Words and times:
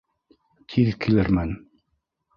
Тиҙ 0.73 0.89
килермен. 1.05 1.55